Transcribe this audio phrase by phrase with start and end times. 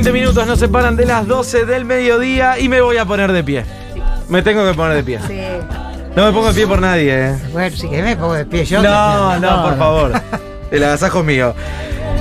[0.00, 3.44] 20 minutos nos separan de las 12 del mediodía y me voy a poner de
[3.44, 3.66] pie.
[4.30, 5.20] Me tengo que poner de pie.
[5.26, 5.38] Sí.
[6.16, 7.38] No me pongo de pie por nadie, ¿eh?
[7.52, 8.80] Bueno, si querés me pongo de pie yo.
[8.80, 10.12] No, no, por favor.
[10.70, 11.54] El agasajo es mío.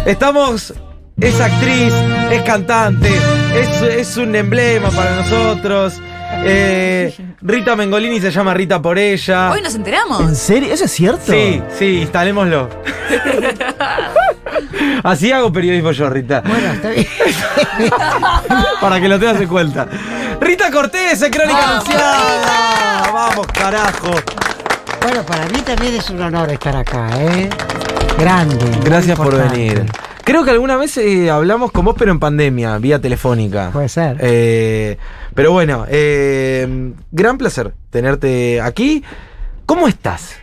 [0.05, 0.73] Estamos.
[1.21, 1.93] Es actriz,
[2.31, 3.09] es cantante,
[3.55, 6.01] es, es un emblema para nosotros.
[6.43, 9.51] Eh, Rita Mengolini se llama Rita por ella.
[9.51, 10.21] Hoy nos enteramos.
[10.21, 10.73] ¿En serio?
[10.73, 11.32] ¿Eso es cierto?
[11.32, 12.69] Sí, sí, instalémoslo.
[15.03, 16.41] Así hago periodismo yo, Rita.
[16.45, 17.07] Bueno, está bien.
[18.81, 19.87] Para que lo tengas en cuenta.
[20.41, 23.11] Rita Cortés, en Crónica Vamos, Anunciada.
[23.11, 24.11] Vamos, carajo.
[25.01, 27.49] Bueno, para mí también es un honor estar acá, ¿eh?
[28.17, 28.65] Grande.
[28.83, 29.85] Gracias por venir.
[30.23, 33.72] Creo que alguna vez eh, hablamos con vos, pero en pandemia, vía telefónica.
[33.72, 34.17] Puede ser.
[34.19, 34.97] Eh,
[35.33, 39.03] pero bueno, eh, gran placer tenerte aquí.
[39.66, 40.36] ¿Cómo estás?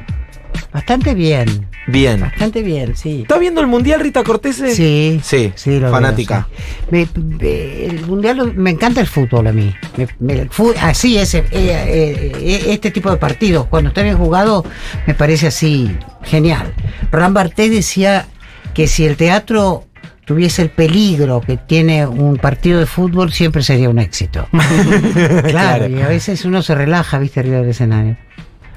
[0.77, 2.21] Bastante bien, Bien.
[2.21, 3.23] bastante bien, sí.
[3.23, 4.57] ¿Estás viendo el Mundial, Rita Cortés?
[4.75, 6.47] Sí, Sí, sí, lo fanática.
[6.91, 7.13] veo, sí.
[7.17, 9.73] Me- me- el mundial me encanta el fútbol a mí.
[10.19, 10.47] Me-
[10.83, 14.67] así es, eh, eh, eh, este tipo de partidos, cuando está bien jugado,
[15.07, 16.75] me parece así genial.
[17.11, 18.27] Roland Barthes decía
[18.75, 19.87] que si el teatro
[20.27, 24.47] tuviese el peligro que tiene un partido de fútbol, siempre sería un éxito.
[24.53, 25.89] claro, Claro.
[25.89, 28.19] y a veces uno se relaja, viste, arriba del escenario.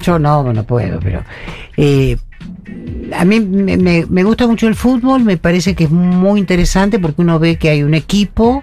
[0.00, 1.22] Yo no, no puedo, pero...
[1.76, 2.16] eh,
[3.16, 7.38] a mí me, gusta mucho el fútbol, me parece que es muy interesante porque uno
[7.38, 8.62] ve que hay un equipo,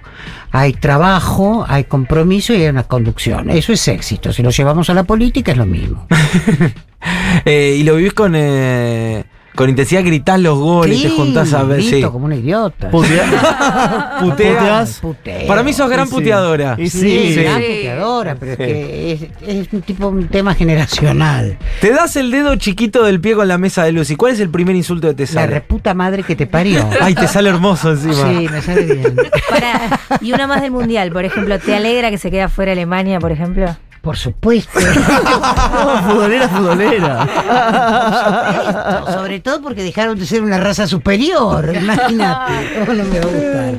[0.52, 3.50] hay trabajo, hay compromiso y hay una conducción.
[3.50, 4.32] Eso es éxito.
[4.32, 6.08] Si lo llevamos a la política es lo mismo.
[7.46, 9.24] Eh, y lo vivís con, eh,
[9.58, 11.80] con intensidad, gritás los goles, te Sí, juntás a ver.
[11.82, 12.04] grito Sí.
[12.04, 12.90] como un idiota.
[14.22, 15.00] ¿Puteás?
[15.02, 15.48] Puteo.
[15.48, 16.76] Para mí sos gran puteadora.
[16.78, 17.34] Y Sí, sí.
[17.34, 17.42] Sí.
[17.44, 18.62] gran puteadora, pero Sí.
[18.64, 19.22] es que es,
[19.66, 21.58] es un tipo un tema generacional.
[21.82, 24.10] Te das el dedo chiquito del pie con la mesa de luz.
[24.12, 25.48] ¿Y cuál es el primer insulto que te La sale?
[25.56, 26.88] reputa madre que te parió.
[27.02, 28.14] Ay, te sale hermoso encima.
[28.30, 29.16] Sí, me sale bien.
[29.50, 33.20] Para, y una más del mundial, por ejemplo, ¿te alegra que se quede fuera Alemania,
[33.20, 33.76] por ejemplo?
[34.02, 34.80] Por supuesto.
[34.80, 37.28] No, futbolera, futbolera.
[39.14, 41.74] Sobre todo porque dejaron de ser una raza superior.
[41.82, 42.54] Imagínate.
[42.80, 43.74] ¿Cómo no me va a gustar?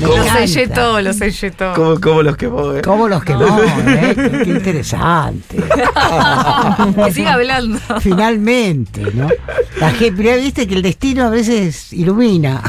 [0.00, 0.34] Me Lo encanta.
[0.46, 1.74] sellé todo, lo sellé todo.
[1.74, 2.72] ¿Cómo, cómo los quemó?
[2.72, 2.82] eh?
[2.82, 3.46] ¿Cómo los quemó?
[3.86, 4.12] eh?
[4.16, 5.56] Qué, qué interesante.
[7.04, 7.78] Que siga hablando.
[8.00, 9.28] Finalmente, ¿no?
[9.80, 12.62] La gente, viste que el destino a veces ilumina.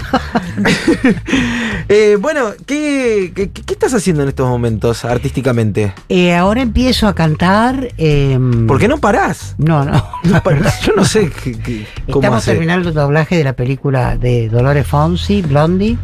[1.88, 5.94] Eh, bueno, ¿qué, qué, qué estás haciendo en estos momentos artísticamente?
[6.10, 7.90] Eh, ahora empiezo a cantar.
[7.98, 9.56] eh, ¿Por qué no parás?
[9.58, 10.04] No, no.
[10.24, 10.82] No parás.
[10.82, 12.52] Yo no sé qué- qué- cómo Estamos hace.
[12.52, 15.98] terminando el doblaje de la película de Dolores Fonsi, Blondie.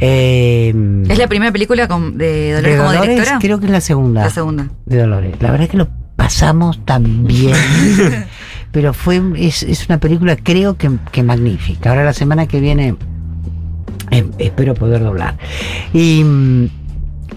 [0.00, 0.74] Eh,
[1.08, 3.38] ¿Es la primera película con- de Dolores de como Dolores, directora?
[3.40, 4.22] creo que es la segunda.
[4.22, 4.68] La segunda.
[4.86, 5.36] de Dolores.
[5.40, 7.54] La verdad es que lo pasamos tan bien.
[8.72, 11.90] Pero fue es, es una película creo que, que magnífica.
[11.90, 12.96] Ahora la semana que viene
[14.10, 15.36] eh, espero poder doblar.
[15.92, 16.68] Y, mm,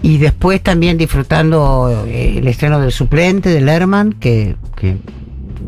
[0.02, 4.96] y después también disfrutando eh, el estreno del suplente de Lerman, que, que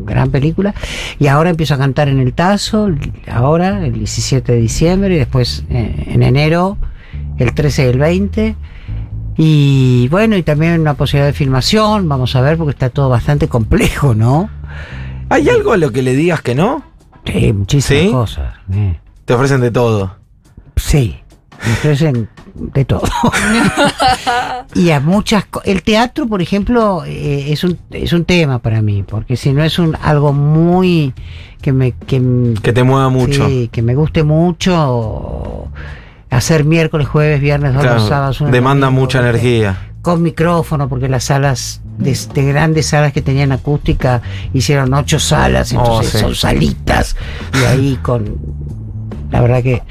[0.05, 0.73] gran película.
[1.19, 2.89] Y ahora empiezo a cantar en el Tazo,
[3.31, 6.77] ahora, el 17 de diciembre, y después eh, en enero,
[7.37, 8.55] el 13 y el 20.
[9.37, 13.47] Y bueno, y también una posibilidad de filmación, vamos a ver, porque está todo bastante
[13.47, 14.49] complejo, ¿no?
[15.29, 16.83] ¿Hay algo a lo que le digas que no?
[17.25, 18.11] Sí, muchísimas ¿Sí?
[18.11, 18.53] cosas.
[18.73, 18.99] eh.
[19.25, 20.15] Te ofrecen de todo.
[20.75, 21.17] Sí,
[21.65, 23.03] me ofrecen de todo.
[24.75, 29.03] y a muchas El teatro, por ejemplo, eh, es, un, es un tema para mí,
[29.03, 31.13] porque si no es un algo muy.
[31.61, 31.91] que me.
[31.93, 33.47] que, Que te mueva mucho.
[33.47, 35.67] Sí, que me guste mucho.
[36.29, 38.39] Hacer miércoles, jueves, viernes, Claro, sábados, sábados.
[38.41, 39.89] lunes, demanda domingo, mucha energía.
[40.03, 44.21] con micrófono, porque las salas, de, de grandes salas que tenían acústica,
[44.53, 46.19] hicieron ocho salas, Oh, entonces sí.
[46.19, 47.15] son salitas,
[47.59, 48.37] y ahí con.
[49.31, 49.81] La verdad que.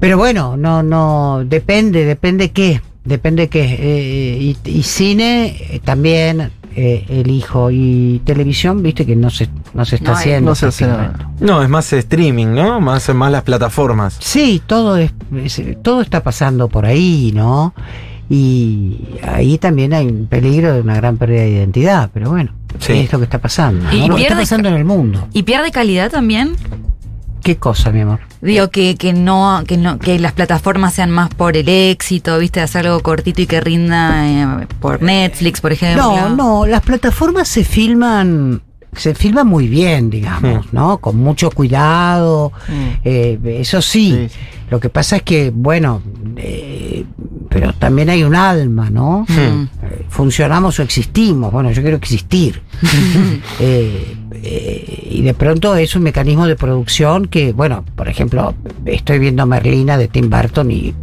[0.00, 3.64] Pero bueno, no, no, depende, depende qué, depende qué.
[3.78, 9.84] eh, y, y cine eh, también eh, elijo, y televisión, viste que no se, no
[9.86, 10.50] se está No haciendo.
[10.50, 10.96] No se hace nada.
[11.12, 11.44] prácticamente.
[11.46, 12.80] No, es más streaming, ¿no?
[12.80, 14.16] Más, más las plataformas.
[14.20, 15.12] Sí, todo es,
[15.42, 17.72] es- todo está pasando por ahí, ¿no?
[18.28, 22.92] Y ahí también hay un peligro de una gran pérdida de identidad, pero bueno, Sí.
[22.94, 23.84] es lo que está pasando.
[23.84, 23.92] ¿no?
[23.94, 25.26] Y Lo que está pasando en el mundo.
[25.32, 26.56] ¿Y pierde calidad también?
[27.42, 28.18] ¿Qué cosa, mi amor?
[28.42, 32.60] Digo que, que no, que no, que las plataformas sean más por el éxito, viste,
[32.60, 34.28] hacer algo cortito y que rinda
[34.62, 36.02] eh, por Netflix, por ejemplo.
[36.02, 38.60] No, no, las plataformas se filman,
[38.94, 40.98] se filman muy bien, digamos, ¿no?
[40.98, 42.88] Con mucho cuidado, Mm.
[43.04, 44.28] eh, eso sí.
[44.30, 44.38] Sí.
[44.70, 46.02] Lo que pasa es que, bueno,
[46.36, 47.04] eh,
[47.48, 49.26] pero también hay un alma, ¿no?
[49.28, 49.68] Mm.
[49.82, 51.52] Eh, Funcionamos o existimos.
[51.52, 52.62] Bueno, yo quiero existir.
[53.58, 58.54] Eh, eh, y de pronto es un mecanismo de producción que, bueno, por ejemplo,
[58.84, 60.94] estoy viendo Merlina de Tim Burton y,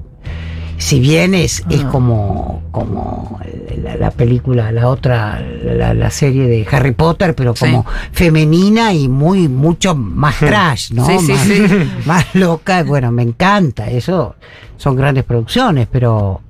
[0.77, 3.39] si bien es, es como, como
[3.81, 7.65] la, la película, la otra, la, la serie de Harry Potter, pero Sí.
[7.65, 11.05] como femenina y muy, mucho más trash, ¿no?
[11.05, 11.61] Sí, sí, más, sí.
[12.05, 12.83] más loca.
[12.83, 13.89] Bueno, me encanta.
[13.89, 14.35] Eso
[14.77, 16.41] son grandes producciones, pero.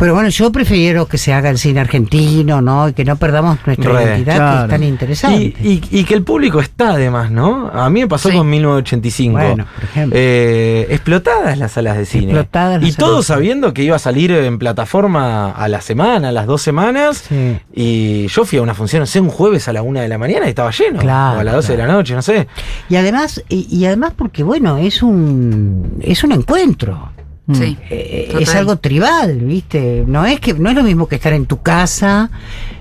[0.00, 2.88] Pero bueno, yo prefiero que se haga el cine argentino, ¿no?
[2.88, 4.62] Y que no perdamos nuestra Re, identidad, que claro.
[4.64, 5.54] es tan interesante.
[5.62, 7.68] Y, y- y que el público está además, ¿no?
[7.72, 8.36] A mí me pasó Sí.
[8.36, 9.38] con 1985.
[9.38, 10.18] Bueno, por ejemplo.
[10.18, 12.24] Eh, explotadas las salas de cine.
[12.32, 16.32] Explotadas las y todos sabiendo que iba a salir en plataforma a la semana, a
[16.32, 17.24] las dos semanas.
[17.28, 17.58] Sí.
[17.74, 20.16] Y yo fui a una función, no sé, un jueves a la una de la
[20.16, 20.98] mañana y estaba lleno.
[20.98, 22.48] Claro, o a las 12 de la noche, no sé.
[22.88, 27.10] Y además, y, y además porque bueno, es un es un encuentro.
[27.52, 27.76] Sí.
[27.90, 28.42] Eh, Total.
[28.42, 30.04] es algo tribal, ¿viste?
[30.06, 32.30] No es que no es lo mismo que estar en tu casa,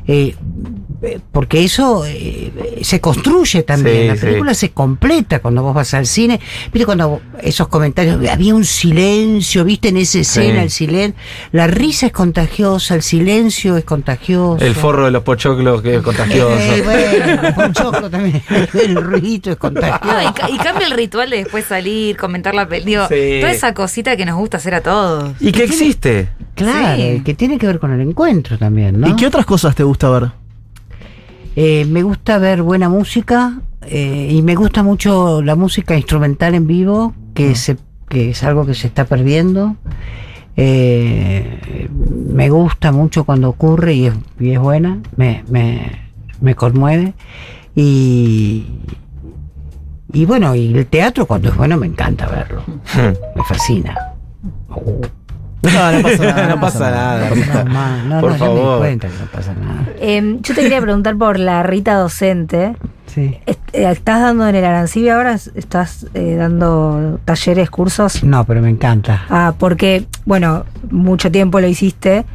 [0.07, 0.35] eh, eh,
[1.31, 2.51] porque eso eh,
[2.81, 4.01] se construye también.
[4.01, 4.21] Sí, la sí.
[4.21, 6.39] película se completa cuando vos vas al cine.
[6.73, 10.63] Viste cuando esos comentarios, había un silencio, viste en esa escena Sí.
[10.63, 11.19] el silencio.
[11.51, 14.63] La risa es contagiosa, el silencio es contagioso.
[14.63, 16.57] El forro de los pochoclos que es contagioso.
[16.59, 18.41] Eh, bueno, el pochoclo también.
[18.73, 20.05] El ruidito es contagioso.
[20.05, 23.07] No, y, ca- y cambia el ritual de después salir, comentar la película.
[23.07, 23.37] Sí.
[23.39, 25.33] Toda esa cosita que nos gusta hacer a todos.
[25.39, 26.29] y que existe.
[26.55, 29.07] Claro, que tiene que ver con el encuentro también, ¿no?
[29.07, 30.31] ¿Y qué otras cosas te gusta ver?
[31.55, 36.67] Eh, me gusta ver buena música eh, y me gusta mucho la música instrumental en
[36.67, 39.75] vivo, que, se, que es algo que se está perdiendo.
[40.55, 41.87] Eh,
[42.33, 46.01] me gusta mucho cuando ocurre y es, y es buena, me, me,
[46.41, 47.13] me conmueve.
[47.75, 48.65] Y,
[50.11, 52.63] y bueno, y el teatro cuando es bueno me encanta verlo,
[53.35, 53.95] me fascina.
[54.69, 55.01] Uh,
[55.79, 56.23] No, no pasa
[56.91, 57.29] nada.
[57.29, 58.03] No pasa nada.
[58.05, 58.77] no, Por no, ya me di favor.
[58.79, 59.85] cuenta que no pasa nada.
[60.41, 62.75] Yo te quería preguntar por la Rita docente.
[63.07, 63.37] Sí.
[63.47, 65.33] Eh, ¿Estás dando en el Arancibia ahora?
[65.33, 68.23] ¿Estás eh, dando talleres, cursos?
[68.23, 69.23] No, pero me encanta.
[69.29, 72.25] Ah, porque, bueno, mucho tiempo lo hiciste.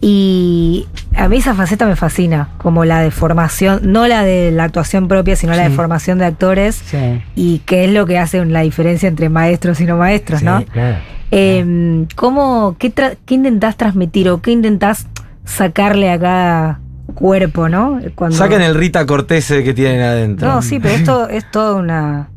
[0.00, 0.86] Y
[1.16, 5.08] a mí esa faceta me fascina, como la de formación, no la de la actuación
[5.08, 6.76] propia, sino la de formación de actores.
[6.84, 7.22] Sí.
[7.34, 10.62] Y qué es lo que hace la diferencia entre maestros y no maestros, ¿no?
[10.66, 10.98] Claro.
[11.38, 15.06] Em, ¿cómo, qué, tra- qué intentás transmitir o qué intentás
[15.44, 16.80] sacarle a cada
[17.14, 18.00] cuerpo, no?
[18.14, 20.48] Cuando- Saquen el Rita Cortese que tienen adentro.
[20.48, 22.30] No, sí, pero esto es todo una,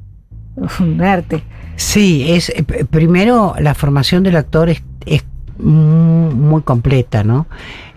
[0.80, 1.44] un arte.
[1.76, 5.24] Sí, es eh, primero la formación del actor es, es
[5.58, 7.48] mu- muy completa, ¿no?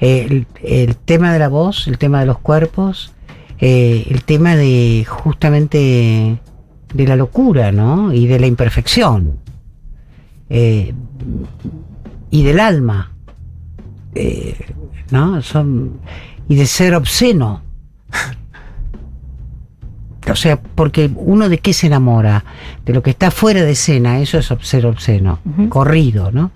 [0.01, 3.13] Eh, el, el tema de la voz, el tema de los cuerpos,
[3.59, 6.39] eh, el tema de justamente
[6.95, 8.13] de la locura, ¿no?
[8.13, 9.39] Y de la imperfección.
[10.55, 10.93] Eh,
[12.31, 13.11] y del alma.
[14.15, 14.55] Eh,
[15.11, 15.41] ¿No?
[15.41, 15.99] Son.
[16.49, 17.63] Y de ser obsceno.
[20.31, 22.45] O sea, porque uno de qué se enamora?
[22.87, 26.53] De lo que está fuera de escena, eso es ser obsceno, corrido, ¿no?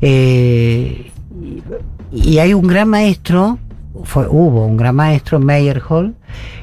[0.00, 1.12] Eh,
[2.10, 3.58] y, y hay un gran maestro,
[4.04, 6.14] fue, hubo un gran maestro, Meyerhold,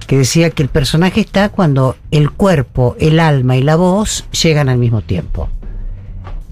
[0.08, 4.68] que decía que el personaje está cuando el cuerpo, el alma y la voz llegan
[4.68, 5.48] al mismo tiempo.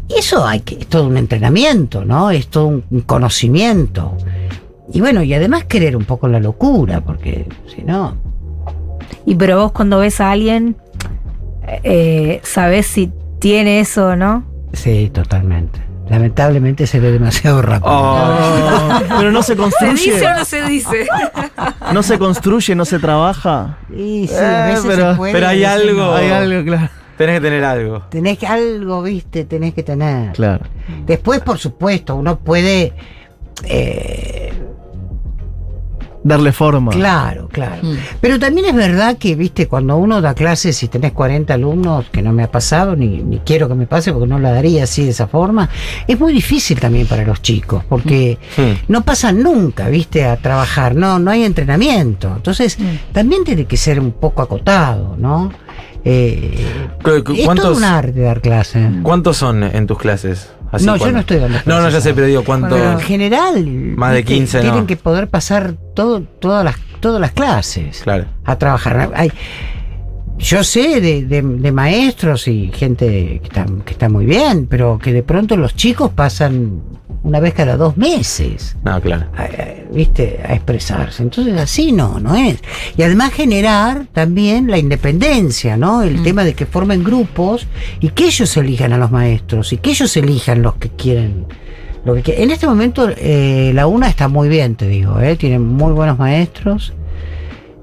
[0.10, 2.32] Y eso hay que, es todo un entrenamiento, ¿no?
[2.32, 4.18] Es todo un, un conocimiento.
[4.92, 8.16] Y bueno, y además querer un poco la locura, porque si no,
[9.26, 10.76] Y pero vos cuando ves a alguien,
[11.84, 14.44] eh, sabés si tiene eso o no.
[14.74, 15.80] Sí, totalmente.
[16.10, 17.92] Lamentablemente se ve demasiado rápido.
[17.94, 19.00] Oh.
[19.20, 19.94] Pero no se ¿Se construye.
[19.94, 21.08] dice o no se dice?
[21.94, 23.78] No se construye, no se trabaja.
[23.96, 26.14] Y sí, Eh, a veces pero- se puede, pero hay algo- no.
[26.16, 26.90] Hay algo, claro.
[27.20, 28.04] Tenés que tener algo.
[28.10, 30.32] Tenés que, algo, viste, tenés que tener.
[30.32, 30.66] Claro.
[31.06, 32.94] Después, por supuesto, uno puede.
[33.66, 34.54] eh,
[36.22, 36.92] Darle forma.
[36.92, 37.82] claro, claro.
[37.82, 37.96] Mm.
[38.20, 42.22] Pero también es verdad que, viste, cuando uno da clases y tenés 40 alumnos, que
[42.22, 45.06] no me ha pasado, ni, ni quiero que me pase porque no la daría así
[45.06, 45.70] de esa forma,
[46.08, 48.92] es muy difícil también para los chicos, porque Hmm.
[48.92, 52.34] no pasan nunca, viste, a trabajar, no, no hay entrenamiento.
[52.36, 52.78] Entonces,
[53.14, 55.52] también tiene que ser un poco acotado, ¿no?
[56.06, 56.66] Eh,
[57.04, 58.90] ¿Cu- cu- es todo ¿Cuántos, un arte dar clase.
[59.04, 60.52] ¿Cuántos son en tus clases?
[60.72, 61.14] Así, No, yo ¿cuántos?
[61.14, 62.72] no estoy dando No, no, clases ya sé, pero digo, ¿cuántos?
[62.78, 63.66] Pero en general,
[63.96, 64.88] Más de viste, 15 tienen no.
[64.88, 68.26] que poder pasar todo, todas las todas las clases Claro.
[68.44, 69.12] a trabajar.
[69.16, 69.32] Hay,
[70.38, 75.00] yo sé de, de- de maestros y gente que está, que está muy bien, pero
[75.02, 76.82] que de pronto los chicos pasan
[77.24, 78.76] una vez cada dos meses.
[78.84, 79.26] No, claro.
[79.36, 79.50] a- a-
[79.94, 81.24] viste, a expresarse.
[81.24, 82.60] Entonces así no, no es.
[82.98, 86.02] Y además generar también la independencia, ¿no?
[86.04, 87.68] El tema de que formen grupos
[88.00, 91.46] y que ellos elijan a los maestros y que ellos elijan los que quieren.
[92.06, 95.36] Lo que qui- en este momento eh, la UNA está muy bien, te digo, ¿eh?
[95.36, 96.94] tienen muy buenos maestros.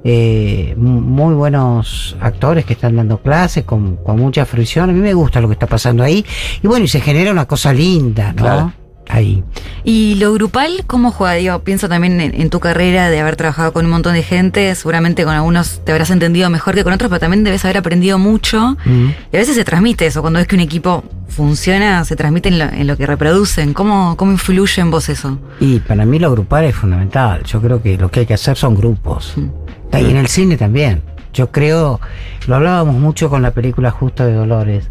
[0.08, 4.88] eh, mu- muy buenos actores que están dando clases con, con mucha fruición.
[4.88, 6.24] A mí me gusta lo que está pasando ahí.
[6.62, 8.36] Y bueno, y se genera una cosa linda, ¿no?
[8.42, 8.72] Claro.
[9.08, 9.44] Ahí.
[9.84, 11.34] ¿Y lo grupal cómo juega?
[11.34, 14.74] Digo, pienso también en, en tu carrera de haber trabajado con un montón de gente,
[14.74, 18.18] seguramente con algunos te habrás entendido mejor que con otros, pero también debes haber aprendido
[18.18, 18.76] mucho.
[18.84, 19.10] Mm.
[19.32, 22.58] Y a veces se transmite eso, cuando ves que un equipo funciona, se transmite en
[22.58, 23.74] lo, en lo que reproducen.
[23.74, 25.38] ¿Cómo, ¿Cómo influye en vos eso?
[25.60, 27.44] Y para mí lo grupal es fundamental.
[27.44, 29.34] Yo creo que lo que hay que hacer son grupos.
[29.36, 29.96] Mm.
[29.96, 31.02] Y en el cine también.
[31.32, 32.00] Yo creo,
[32.46, 34.88] lo hablábamos mucho con la película Justa de Dolores,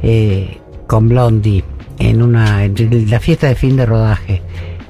[0.00, 1.64] eh, con Blondie,
[1.98, 4.42] en una en la fiesta de fin de rodaje.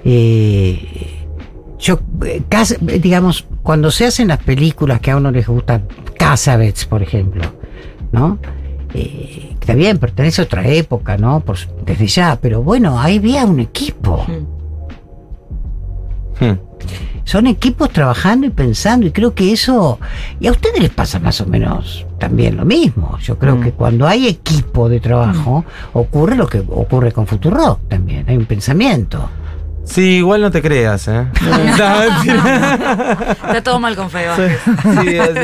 [0.05, 1.15] Eh,
[1.79, 5.85] yo, eh, cas- digamos, cuando se hacen las películas que a uno les gustan,
[6.19, 7.43] Casabets, por ejemplo,
[8.13, 8.39] ¿no?
[8.95, 11.41] Eh, está bien, pertenece a otra época, ¿no?
[11.41, 14.25] Por, su- desde ya, pero bueno, ahí había un equipo.
[16.41, 16.57] Hmm.
[17.29, 20.01] Son equipos trabajando y pensando, y creo que eso.
[20.41, 23.19] Y a ustedes les pasa más o menos también lo mismo.
[23.19, 23.63] Yo creo Mm.
[23.65, 28.25] que cuando hay equipo de trabajo, ocurre lo que ocurre con Futurock también.
[28.31, 29.29] Hay un pensamiento.
[29.85, 31.27] Sí, igual no te creas, ¿eh?
[33.47, 34.59] Está todo mal con Fede Vázquez.
[35.03, 35.37] Sí, es-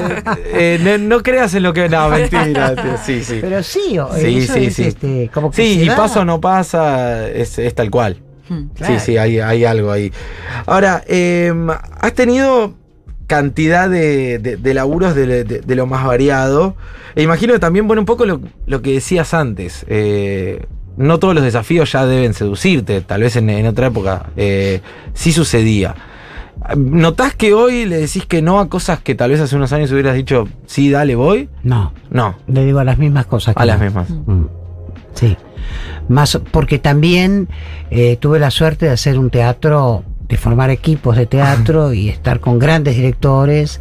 [0.55, 1.89] eh, no, no creas en lo que.
[1.89, 2.75] No, mentira.
[3.05, 3.39] Sí, sí.
[3.41, 4.83] Pero sí, o- Sí, eso sí, es, sí.
[4.85, 5.97] este, como que Sí, y da.
[5.97, 8.19] pasa o no pasa, es, es tal cual.
[8.49, 8.65] Hmm.
[8.75, 8.95] Claro.
[8.99, 10.13] Sí, sí, hay, hay algo ahí.
[10.67, 11.53] Ahora, eh,
[12.01, 12.75] has tenido
[13.27, 16.77] cantidad de, de- de laburos de, de- de lo más variado.
[17.15, 19.85] E imagino que también, bueno, un poco lo, lo que decías antes.
[19.89, 24.81] eh, no todos los desafíos ya deben seducirte, tal vez en, en otra época eh,
[25.13, 25.95] sí sucedía.
[26.77, 29.91] ¿Notás que hoy le decís que no a cosas que tal vez hace unos años
[29.91, 31.49] hubieras dicho, sí, dale, voy?
[31.65, 33.57] No, No, le digo a las mismas cosas.
[33.57, 34.09] que a las mismas.
[34.09, 34.45] Mm.
[35.15, 35.37] Sí.
[36.09, 37.49] Más porque también
[37.91, 42.41] eh, tuve la suerte de hacer un teatro, de formar equipos de teatro y estar
[42.41, 43.81] con grandes directores.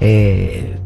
[0.00, 0.76] eh,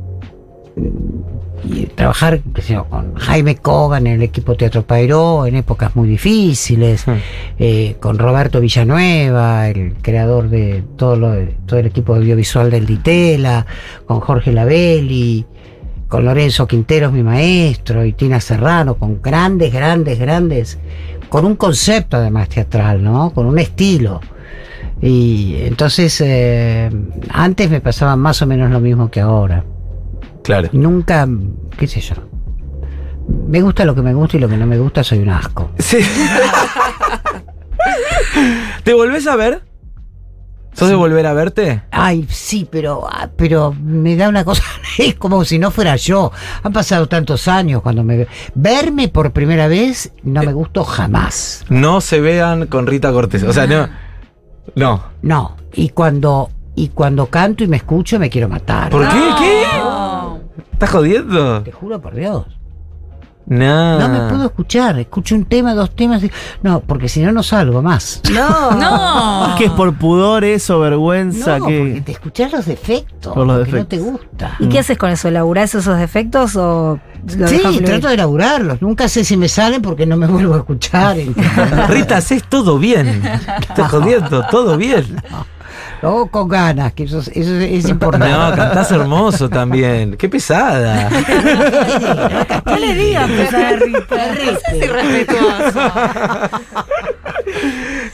[1.62, 5.94] y trabajar qué sé yo, con Jaime Cogan en el equipo Teatro Pairó en épocas
[5.94, 7.12] muy difíciles, Hmm.
[7.58, 11.34] eh, con Roberto Villanueva, el creador de todo, lo,
[11.66, 13.66] todo el equipo audiovisual del Ditela,
[14.06, 15.44] con Jorge Labelli,
[16.10, 20.78] con Lorenzo Quinteros, mi maestro, y Tina Serrano, con grandes, grandes, grandes,
[21.28, 23.30] con un concepto además teatral, ¿no?
[23.30, 24.20] Con un estilo.
[25.00, 26.90] Y entonces, eh,
[27.30, 29.64] antes me pasaba más o menos lo mismo que ahora.
[30.42, 30.68] Claro.
[30.72, 31.28] Nunca,
[31.78, 32.16] qué sé yo.
[33.46, 35.70] Me gusta lo que me gusta y lo que no me gusta soy un asco.
[35.78, 35.98] Sí.
[38.82, 39.62] ¿Te volvés a ver?
[40.72, 41.82] ¿Sos de volver a verte?
[41.90, 44.62] Ay, sí, pero, ah, pero me da una cosa,
[44.98, 46.32] es como si no fuera yo.
[46.62, 48.26] Han pasado tantos años cuando me...
[48.54, 51.64] Verme por primera vez no me gustó jamás.
[51.68, 53.42] No se vean con Rita Cortés.
[53.42, 53.88] O sea, no.
[54.74, 55.02] No.
[55.22, 55.56] No.
[55.74, 58.90] Y cuando, y cuando canto y me escucho me quiero matar.
[58.90, 59.20] ¿Por qué?
[59.38, 59.62] ¿Qué?
[60.72, 61.62] ¿Estás jodiendo?
[61.62, 62.46] Te juro por Dios.
[63.50, 63.98] No.
[63.98, 64.98] No me puedo escuchar.
[65.00, 66.22] Escucho un tema, dos temas.
[66.22, 66.30] y-
[66.62, 68.22] No, porque si no, no salgo más.
[68.32, 68.70] No.
[68.80, 69.54] No.
[69.58, 72.00] Que es por pudor eso, vergüenza, No, porque que...
[72.00, 73.34] te escuchas los defectos.
[73.34, 73.98] Por los porque defectos.
[73.98, 74.56] no te gusta.
[74.60, 75.30] ¿Y qué haces con eso?
[75.30, 78.80] ¿Laburás esos defectos o Sí, trato de elaborarlos.
[78.80, 81.16] Nunca sé si me salen porque no me vuelvo a escuchar.
[81.88, 83.22] Rita, haces todo bien.
[83.60, 85.20] Estás jodiendo, todo bien.
[86.06, 88.28] Hago con ganas, que eso, es- eso es, es importante.
[88.34, 90.16] No, cantás hermoso también.
[90.16, 91.08] Qué pesada.
[92.66, 94.32] No le digas pues a Rita.
[94.34, 95.80] Es irrespetuoso.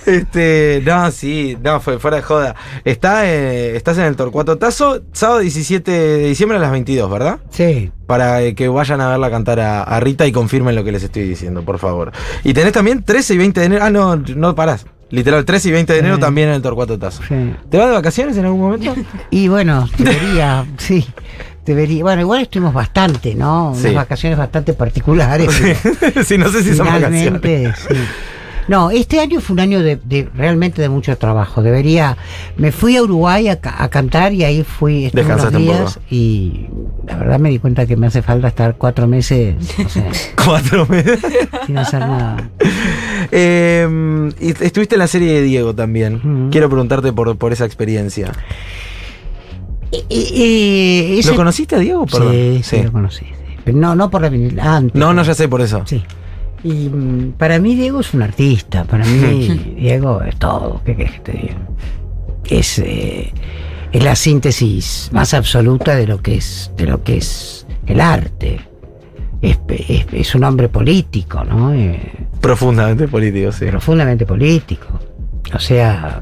[0.07, 2.55] Este, no, sí, no, fue fuera de joda.
[2.85, 7.39] Está, eh, estás en el Torcuato Tazo, sábado 17 de diciembre a las 22, ¿verdad?
[7.51, 7.91] Sí.
[8.07, 11.03] Para eh, que vayan a verla cantar a, a Rita y confirmen lo que les
[11.03, 12.13] estoy diciendo, por favor.
[12.45, 13.85] Y tenés también 13 y 20 de enero.
[13.85, 14.87] Ah, no, no parás.
[15.11, 16.21] Literal, 13 y 20 de enero Sí.
[16.21, 17.23] también en el Torcuato Tazo.
[17.29, 17.35] sí.
[17.71, 18.95] ¿Te vas de vacaciones en algún momento?
[19.31, 21.07] Y bueno, debería, sí.
[21.65, 22.03] Debería.
[22.05, 23.71] Bueno, igual estuvimos bastante, ¿no?
[23.71, 23.91] Unas Sí.
[23.93, 25.51] vacaciones bastante particulares.
[26.25, 27.75] sí, no sé si son vacaciones.
[27.89, 27.95] Sí.
[28.69, 31.63] No, este año fue un año de, de- realmente de mucho trabajo.
[31.63, 32.17] Debería.
[32.57, 36.67] Me fui a Uruguay a, ca- a cantar y ahí fui estuve unos días y
[37.07, 39.55] la verdad me di cuenta que me hace falta estar cuatro meses
[40.45, 41.21] Cuatro meses.
[41.67, 42.51] sin hacer nada.
[43.33, 46.49] Eh, y estuviste en la serie de Diego también.
[46.53, 48.31] Quiero preguntarte por, por esa experiencia.
[49.91, 52.07] Y- y- y ese- ¿Lo conociste a Diego?
[52.07, 52.33] Perdón.
[52.33, 53.25] Sí, sí, lo conocí.
[53.25, 53.33] sí.
[53.65, 54.95] Pero no, no por la vinil, antes.
[54.95, 55.83] No, no, ya sé por eso.
[55.87, 56.05] Sí.
[56.65, 61.13] Y mm, para mí Diego es un artista, para mí Diego es todo, ¿qué querés
[61.13, 61.57] que te diga?
[62.49, 63.33] Es, eh,
[63.93, 68.61] es la síntesis más absoluta de lo que es, de lo que es el arte.
[69.43, 71.73] Es, es- es un hombre político, ¿no?
[71.75, 72.01] Eh,
[72.41, 73.67] Profundamente político, sí.
[73.67, 74.87] profundamente político.
[75.55, 76.21] O sea,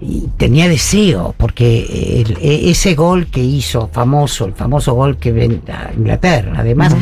[0.00, 5.32] y tenía deseo, porque el- e- ese gol que hizo famoso, el famoso gol que
[5.32, 6.94] ven a Inglaterra, además,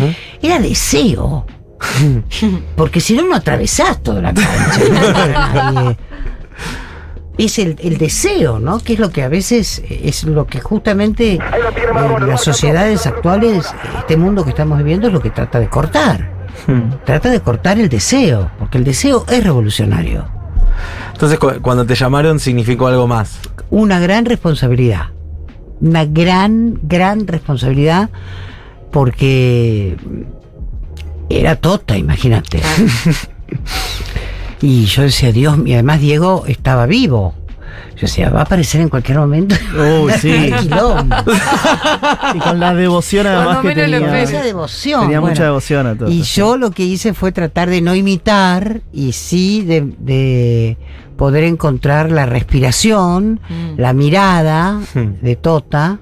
[0.43, 1.45] era deseo.
[2.77, 5.71] Porque si no, no atravesás toda la cancha.
[5.73, 5.97] no.
[7.39, 8.79] Es el, el deseo, ¿no?
[8.81, 11.41] Que es lo que a veces es lo que justamente eh,
[12.27, 13.67] las sociedades actuales,
[13.99, 16.31] este mundo que estamos viviendo, es lo que trata de cortar.
[17.05, 20.27] Trata de cortar el deseo, porque el deseo es revolucionario.
[21.17, 23.39] Entonces, cu- cuando te llamaron, significó algo más.
[23.71, 25.07] una gran responsabilidad.
[25.81, 28.11] Una gran, gran responsabilidad
[28.91, 29.97] porque
[31.31, 32.61] era tota, imagínate.
[34.61, 37.35] y yo decía, Dios mío, además Diego estaba vivo.
[37.95, 39.55] Yo decía, va a aparecer en cualquier momento.
[40.03, 40.51] Uy, sí.
[42.35, 44.07] Y con la devoción además Cuando que menos lo tenía.
[44.09, 44.31] esperes.
[44.33, 45.01] Mucha devoción.
[45.03, 45.33] Tenía bueno.
[45.33, 46.11] mucha devoción a todo.
[46.11, 50.77] Y yo lo que hice fue tratar de no imitar y sí de, de
[51.17, 53.79] poder encontrar la respiración, Mm.
[53.81, 55.21] la mirada Hmm.
[55.23, 55.99] de Tota,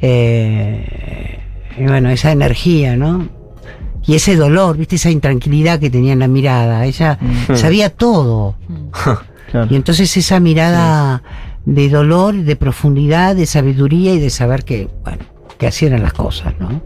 [0.00, 1.38] eh,
[1.78, 3.28] y bueno, esa energía, ¿no?
[4.06, 4.96] Y ese dolor, ¿viste?
[4.96, 6.84] Esa intranquilidad que tenía en la mirada.
[6.86, 7.54] Ella Hmm.
[7.54, 8.56] sabía todo.
[9.50, 9.66] Claro.
[9.70, 11.22] Y entonces esa mirada
[11.64, 15.24] de dolor, de profundidad, de sabiduría y de saber que, bueno,
[15.58, 16.82] que así eran las cosas, ¿no?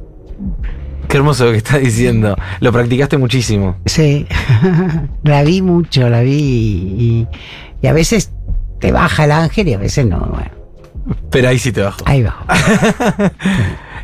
[1.12, 2.34] Qué hermoso lo que estás diciendo.
[2.60, 3.76] Lo practicaste muchísimo.
[3.84, 4.26] Sí,
[5.24, 7.28] la vi mucho, la vi y,
[7.82, 8.32] y a veces
[8.80, 10.18] te baja el ángel y a veces no.
[10.20, 10.50] Bueno,
[11.30, 11.98] Pero ahí sí te bajó.
[12.06, 12.44] ahí va.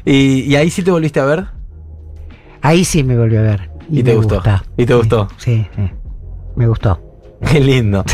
[0.04, 1.46] ¿Y, y ahí sí te volviste a ver?
[2.60, 3.70] Ahí sí me volvió a ver.
[3.90, 4.34] ¿Y te gustó?
[4.36, 4.64] gusta.
[4.76, 5.28] ¿Y te Sí, gustó?
[5.38, 5.90] Sí, sí.
[6.56, 7.00] Me gustó.
[7.50, 8.04] Qué lindo.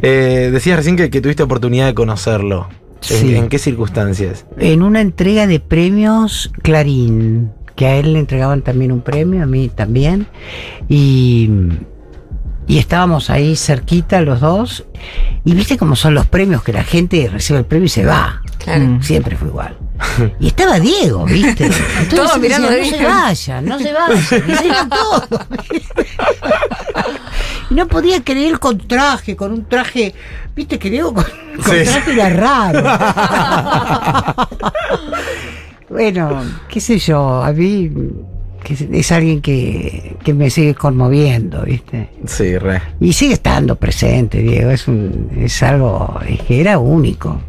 [0.00, 2.68] Eh, decías recién que, que tuviste oportunidad de conocerlo.
[2.70, 3.36] ¿En, Sí.
[3.36, 4.46] en qué circunstancias?
[4.58, 9.46] En una entrega de premios Clarín, que a él le entregaban también un premio, a
[9.46, 10.26] mí también.
[10.88, 11.48] Y,
[12.66, 14.84] y estábamos ahí cerquita los dos.
[15.44, 18.42] Y viste cómo son los premios, que la gente recibe el premio y se va.
[18.58, 18.84] Claro.
[18.84, 19.02] Mm.
[19.02, 19.76] Siempre fue igual.
[20.40, 21.66] Y estaba Diego, ¿viste?
[22.00, 23.10] Entonces Todos mirando decía, no se Diego".
[23.14, 24.50] vayan, no se vayan.
[24.50, 25.28] Y todos.
[27.70, 30.14] Y no podía creer con traje, con un traje,
[30.56, 31.84] viste que Diego con, con Sí.
[31.84, 32.82] traje era raro.
[35.90, 37.90] Bueno, qué sé yo, a mí
[38.64, 42.10] que es- alguien que, que me sigue conmoviendo, ¿viste?
[42.26, 42.82] Sí, re.
[43.00, 47.40] Y sigue estando presente, Diego, es, un, es algo es que era único,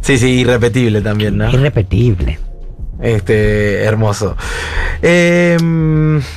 [0.00, 1.50] Sí, sí, irrepetible también, ¿no?
[1.50, 2.38] irrepetible.
[3.00, 4.36] Este, hermoso.
[5.02, 5.56] Eh,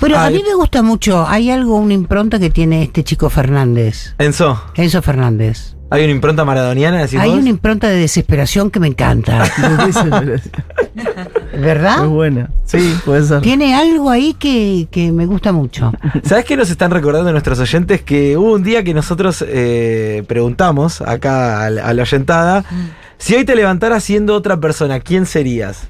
[0.02, 4.16] Pero a mí me gusta mucho, hay algo, una impronta que tiene este chico Fernández,
[4.18, 5.76] Enzo, Enzo Fernández.
[5.90, 7.00] ¿Hay una impronta maradoniana?
[7.00, 7.40] decís Hay vos?
[7.40, 9.44] una impronta de desesperación que me encanta,
[9.90, 10.50] es
[11.60, 12.06] ¿verdad?
[12.08, 12.50] buena.
[12.66, 13.42] Sí, puede ser.
[13.42, 15.92] Tiene algo ahí que, que me gusta mucho.
[16.24, 18.02] ¿Sabes qué nos están recordando nuestros oyentes?
[18.02, 22.64] Que hubo un día que nosotros eh, preguntamos acá a la, a la oyentada
[23.18, 25.90] si hoy te levantaras siendo otra persona, ¿quién serías?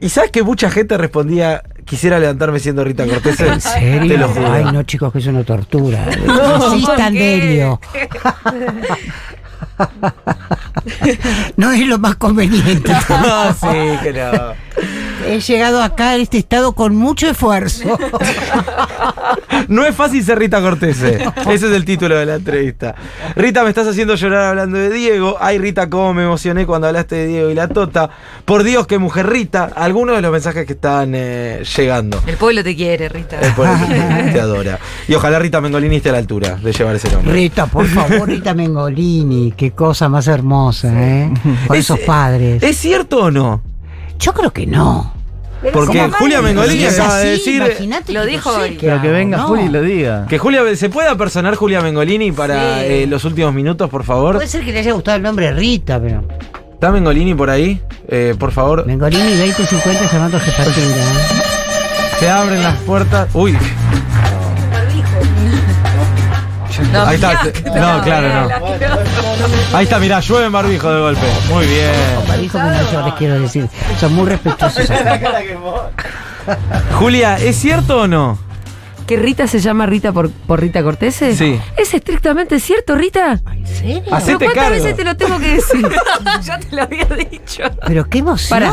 [0.00, 3.40] Y sabes que mucha gente respondía, quisiera levantarme siendo Rita Cortés.
[3.40, 4.12] ¿En serio?
[4.12, 4.52] Te lo juro.
[4.52, 6.06] Ay, no, chicos, que es una tortura.
[6.24, 7.40] No, Insistan, ¿por qué?
[7.40, 7.80] Delio.
[11.56, 12.92] No es lo más conveniente.
[13.08, 14.67] No, sí, que no.
[15.26, 17.98] He llegado acá en este estado con mucho esfuerzo.
[19.68, 21.02] No es fácil ser Rita Cortés.
[21.02, 21.24] eh.
[21.50, 22.94] Ese es el título de la entrevista.
[23.36, 25.36] Rita, me estás haciendo llorar hablando de Diego.
[25.40, 28.08] Ay, Rita, cómo me emocioné cuando hablaste de Diego y la Tota.
[28.46, 29.70] Por Dios, qué mujer Rita.
[29.74, 32.22] Algunos de los mensajes que están eh, llegando.
[32.26, 33.40] El pueblo te quiere, Rita.
[33.40, 33.94] El pueblo te,
[34.32, 34.78] te adora.
[35.06, 37.32] Y ojalá Rita Mengolini esté a la altura de llevar ese nombre.
[37.32, 39.52] Rita, por favor, Rita Mengolini.
[39.56, 41.30] Qué cosa más hermosa, ¿eh?
[41.66, 42.62] Con Es- esos padres.
[42.62, 43.60] ¿Es cierto o no?
[44.18, 45.12] Yo creo que no.
[45.72, 46.40] Porque ¿Cómo Julia?
[46.40, 48.78] Mengolini acaba de decir imagínate Lo que dijo hoy.
[48.80, 49.48] Pero que venga ¿no?
[49.48, 50.26] Juli y lo diga.
[50.28, 52.84] que Julia se puede apersonar Julia Mengolini para Sí.
[52.86, 54.36] eh, los últimos minutos, por favor.
[54.36, 56.22] Puede ser que le haya gustado el nombre Rita, pero.
[56.74, 57.82] ¿Está Mengolini por ahí?
[58.06, 58.86] Eh, por favor.
[58.86, 60.76] Mengolini 2050 llamando jefatura.
[60.76, 61.42] ¿eh?
[62.20, 63.28] Se abren las puertas.
[63.34, 63.56] Uy.
[66.92, 67.42] No, Ahí está.
[67.74, 69.76] No, claro, no.
[69.76, 71.26] Ahí está, mirá, llueve en barbijo de golpe.
[71.48, 71.92] Muy bien.
[72.92, 73.68] Yo les quiero decir.
[73.98, 74.88] Son muy respetuosos.
[76.98, 78.38] Julia, ¿es cierto o no?
[79.08, 81.34] ¿Que Rita se llama Rita por, por Rita Cortese?
[81.34, 81.58] Sí.
[81.78, 83.40] ¿Es estrictamente cierto, Rita?
[83.54, 84.02] ¿En serio?
[84.12, 84.70] Hacete ¿Pero cuántas cargo.
[84.74, 85.88] veces te lo tengo que decir?
[86.42, 87.62] ya te lo había dicho.
[87.86, 88.64] Pero qué emoción.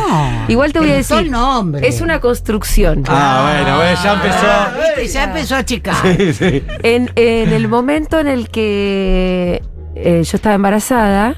[0.50, 1.16] Igual te voy a decir.
[1.20, 1.88] el nombre.
[1.88, 3.04] Es una construcción.
[3.08, 4.82] Ah, bueno, bueno, ya empezó.
[4.98, 5.96] Viste, ya empezó a checar.
[6.18, 6.64] Sí, sí.
[6.84, 9.64] En, en el momento en el que
[9.96, 11.38] eh, yo estaba embarazada,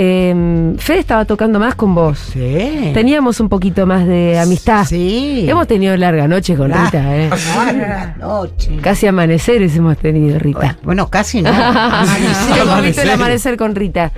[0.00, 2.20] eh, Fede estaba tocando más con vos.
[2.32, 2.92] Sí.
[2.94, 4.84] Teníamos un poquito más de amistad.
[4.84, 5.44] Sí.
[5.48, 6.70] Hemos tenido larga noche con.
[6.70, 7.28] Rita, ¿eh?
[7.56, 8.78] Larga noche.
[8.80, 10.78] Casi amaneceres hemos tenido, Rita.
[10.84, 11.50] Bueno, casi no.
[12.62, 14.12] Hemos visto el amanecer con Rita.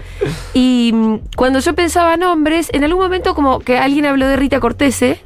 [0.52, 4.60] Y mm, cuando yo pensaba nombres, en algún momento como que alguien habló de Rita
[4.60, 5.22] Cortese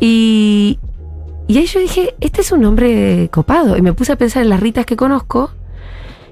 [0.00, 0.78] y,
[1.48, 3.76] y ahí yo dije, este es un nombre copado.
[3.76, 5.50] Y me puse a pensar en las Ritas que conozco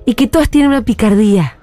[0.07, 1.59] y que todas tienen una picardía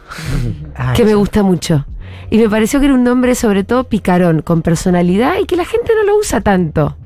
[0.76, 1.86] Ay, que me gusta mucho.
[2.30, 5.66] Y me pareció que era un nombre sobre todo picarón, con personalidad y que la
[5.66, 6.98] gente no lo usa tanto.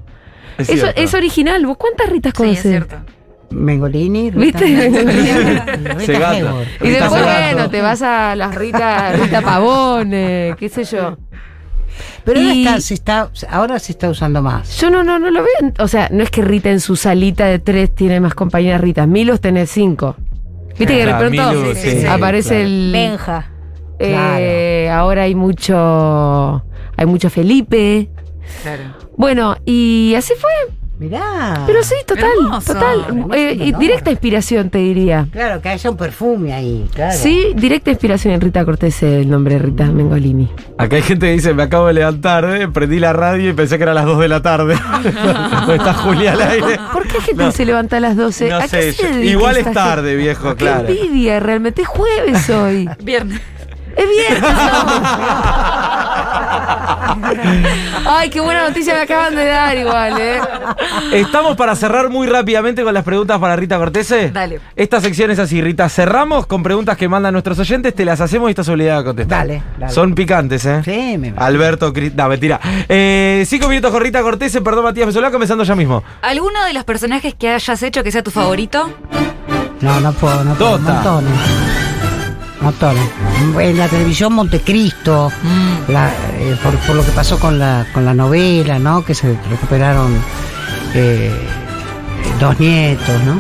[0.58, 1.66] Es Eso es original.
[1.66, 2.64] ¿Vos cuántas Ritas Sí, es conoces?
[2.64, 2.96] cierto.
[3.52, 4.32] Mengolini.
[4.32, 4.66] ¿Viste?
[4.66, 6.36] Rita Segato.
[6.36, 6.68] Hayworth.
[6.84, 7.24] Y después, Segato.
[7.54, 11.18] bueno, te vas a las Rita, Rita Pavón, eh, qué sé yo.
[12.26, 14.78] Pero ahora, Y- está, se está, ahora se está usando más.
[14.80, 15.72] Yo no, no, no lo veo.
[15.80, 19.08] O sea, no es que Rita en su salita de tres tiene más compañeras Ritas.
[19.08, 20.16] Milos tenés cinco.
[20.78, 22.64] Viste que de pronto sí, sí, sí, aparece claro.
[22.66, 22.90] el.
[22.92, 23.52] Benja.
[24.00, 26.64] eh, Ahora hay mucho.
[26.96, 28.10] Hay mucho Felipe.
[28.64, 28.84] Claro.
[29.16, 30.52] Bueno, y así fue.
[31.00, 31.64] Mirá.
[31.68, 32.26] Pero sí, total.
[32.42, 32.74] Hermoso.
[32.74, 33.06] Total.
[33.08, 33.80] Hermoso Eh, y nombre.
[33.88, 35.28] directa inspiración, te diría.
[35.32, 37.16] Claro, que haya un perfume ahí, claro.
[37.16, 40.50] Sí, directa inspiración en Rita Cortés, el nombre de Rita Mengolini.
[40.78, 43.78] Acá hay gente que dice, me acabo de levantar, eh, prendí la radio y pensé
[43.78, 44.76] que era las 2 de la tarde.
[45.68, 46.80] No está Julia al aire.
[46.92, 47.52] ¿Por qué gente No.
[47.52, 48.50] se levanta a las 12?
[48.50, 50.24] No ¿A qué sé, se yo- dedica igual es tarde, gente?
[50.24, 50.88] viejo, Qué claro.
[50.88, 52.90] envidia, realmente es jueves hoy.
[53.04, 53.40] Viernes.
[53.98, 54.52] Es viernes.
[58.06, 60.40] Ay, qué buena noticia me acaban de dar igual, ¿eh?
[61.12, 64.30] Estamos para cerrar muy rápidamente con las preguntas para Rita Cortese.
[64.32, 64.60] Dale.
[64.76, 65.90] Esta sección es así, Rita.
[65.90, 69.40] Cerramos con preguntas que mandan nuestros oyentes, te las hacemos y estás obligada a contestar.
[69.48, 69.92] Dale, dale.
[69.94, 70.82] Son picantes, ¿eh?
[70.84, 72.60] Sí, me Alberto, Cris- no, mentira.
[72.88, 76.04] Eh, cinco minutos con Rita Cortese, perdón Matías Mesolá, comenzando ya mismo.
[76.22, 78.90] ¿Alguno de los personajes que hayas hecho que sea tu favorito?
[79.82, 80.78] No, no puedo, no puedo.
[80.78, 80.94] Tota.
[80.94, 81.34] Montones.
[82.62, 83.04] Montones.
[83.60, 85.92] En la televisión Montecristo, Mm.
[85.92, 89.04] la, eh, por, por lo que pasó con la, con la novela, ¿no?
[89.06, 90.16] Que se recuperaron
[90.94, 91.32] eh,
[92.40, 93.38] dos nietos, ¿no?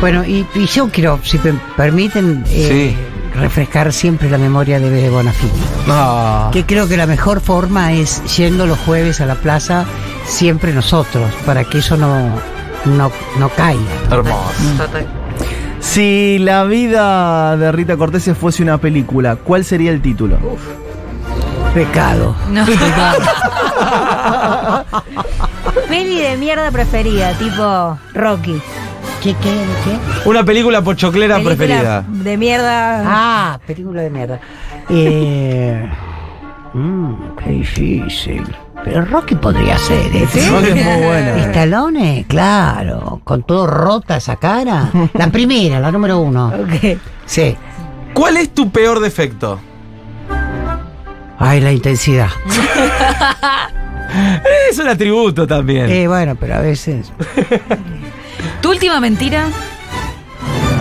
[0.00, 2.96] Bueno, y, y yo quiero, si me permiten, eh,
[3.34, 5.52] refrescar siempre la memoria de Bebe Bonafini.
[5.86, 6.50] No.
[6.52, 9.84] Que creo que la mejor forma es yendo los jueves a la plaza,
[10.26, 12.30] siempre nosotros, para que eso no,
[12.84, 13.80] no, no caiga.
[14.10, 14.50] Hermoso.
[15.88, 20.36] Si la vida de Rita Cortese fuese una película, ¿cuál sería el título?
[21.72, 22.36] Pecado.
[22.50, 22.66] No.
[25.88, 28.60] Peli de mierda preferida, tipo Rocky.
[29.22, 30.28] ¿Qué, qué, qué?
[30.28, 32.04] Una película pochoclera Película preferida.
[32.06, 33.02] De mierda.
[33.06, 34.40] Ah, película de mierda.
[34.90, 35.90] Eh,
[36.74, 38.44] mm, qué difícil.
[38.88, 40.26] Pero Rocky podría ser, ¿eh?
[40.50, 41.36] Rocky es muy buena.
[41.36, 44.90] Stallone, claro, con todo rota esa cara.
[45.12, 46.46] La primera, la número uno.
[46.48, 46.96] Ok.
[47.26, 47.54] Sí.
[48.14, 49.60] ¿Cuál es tu peor defecto?
[51.38, 52.30] Ay, la intensidad.
[54.70, 55.90] Es un atributo también.
[55.90, 57.12] Eh, bueno, pero a veces.
[58.62, 59.48] ¿Tu última mentira?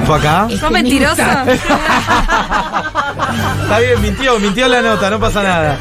[0.05, 0.47] ¿Fue acá?
[0.49, 1.43] ¿Sos mentirosa?
[3.63, 5.77] Está bien, mintió, mintió la nota, no pasa nada.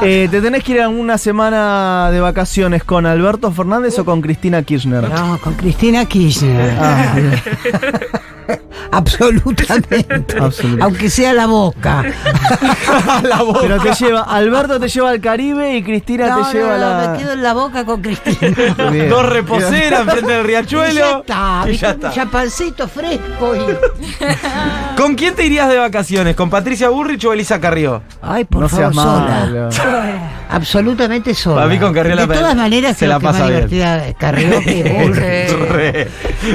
[0.00, 4.20] Eh, ¿Te tenés que ir a una semana de vacaciones con Alberto Fernández o con
[4.20, 5.08] Cristina Kirchner?
[5.08, 6.76] No, con Cristina Kirchner.
[6.78, 7.14] Ah.
[8.92, 10.36] Absolutamente.
[10.38, 10.82] Absolutamente.
[10.84, 12.02] Aunque sea la boca.
[13.22, 13.42] la.
[13.60, 16.78] Pero te lleva, Alberto te lleva al Caribe y Cristina No, te lleva no, a
[16.78, 17.08] la.
[17.12, 18.54] me quedo en la boca con Cristina.
[19.08, 20.94] Dos reposeras enfrente del Y riachuelo.
[21.00, 22.10] ya está, Y ya un está.
[22.12, 24.96] chapancito fresco y...
[24.96, 26.36] ¿Con quién te irías de vacaciones?
[26.36, 28.02] ¿Con Patricia Burrich o Elisa Carrió?
[28.20, 29.10] Ay, por No favor, sola.
[29.12, 29.68] malo.
[30.50, 31.62] Absolutamente sola.
[31.64, 33.50] A mí con Carrió De la- todas maneras, se creo la que es más pasa
[33.50, 33.68] bien.
[33.68, 35.68] divertida Carrió que Bullrich.
[35.70, 36.08] re,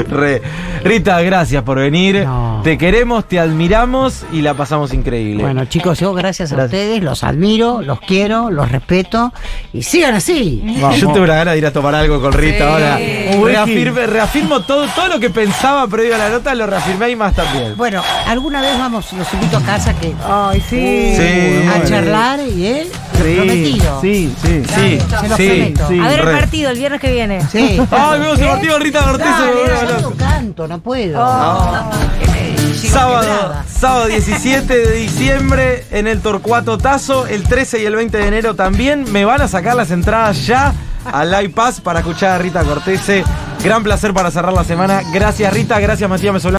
[0.10, 0.42] re.
[0.84, 2.24] Rita, gracias por venir.
[2.26, 2.62] No.
[2.64, 5.44] Te queremos, te admiramos y la pasamos increíble.
[5.44, 9.34] Bueno, chicos, yo gracias a ustedes, los admiro, los quiero, los respeto
[9.74, 10.62] y sigan así.
[10.82, 10.98] Vamos.
[11.00, 12.64] Yo tengo una gana de ir a tomar algo con Rita Sí.
[12.64, 13.00] ahora.
[13.00, 17.34] Reafirme- reafirmo todo, todo lo que pensaba previo a la nota, lo reafirmé y más
[17.36, 17.76] también.
[17.78, 21.14] Bueno, alguna vez vamos, los invito a casa que Ay, sí.
[21.16, 21.68] Sí.
[21.70, 24.02] a charlar y él, prometido.
[24.02, 24.64] Sí, sí.
[24.66, 25.48] Sí, se lo sí.
[25.48, 25.88] prometo.
[25.88, 26.00] sí.
[26.00, 26.34] A ver el re.
[26.34, 27.42] partido el viernes que viene.
[27.52, 27.82] Sí.
[27.92, 29.02] Ay, vemos el partido de Rita.
[29.02, 30.02] Dale, loco.
[30.02, 31.18] no canto, no puedo.
[32.76, 38.28] Sábado, sábado 17 de diciembre en el Torcuato Tazo, el 13 y el 20 de
[38.28, 39.12] enero también.
[39.12, 40.74] Me van a sacar las entradas ya
[41.12, 43.24] al Live Pass para escuchar a Rita Cortese.
[43.64, 45.02] Gran placer para cerrar la semana.
[45.12, 46.56] Gracias Rita, gracias Matías Mesolá.